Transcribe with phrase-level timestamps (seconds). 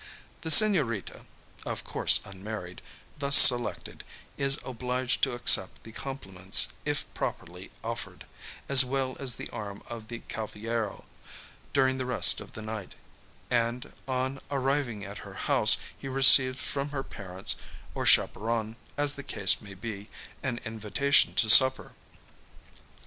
[0.41, 1.27] The señorita
[1.63, 2.81] of course unmarried
[3.19, 4.03] thus selected,
[4.35, 8.25] is obliged to accept the compliment if properly offered,
[8.67, 11.05] as well as the arm of the cavallero
[11.71, 12.95] during the rest of the night;
[13.51, 17.57] and, on arriving at her house, he receives from her parents,
[17.93, 20.09] or chaperon, as the case may be,
[20.41, 21.91] an invitation to supper.